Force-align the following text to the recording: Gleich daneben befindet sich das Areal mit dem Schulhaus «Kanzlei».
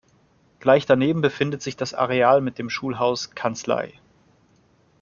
Gleich 0.59 0.87
daneben 0.87 1.21
befindet 1.21 1.61
sich 1.61 1.77
das 1.77 1.93
Areal 1.93 2.41
mit 2.41 2.57
dem 2.57 2.71
Schulhaus 2.71 3.35
«Kanzlei». 3.35 3.93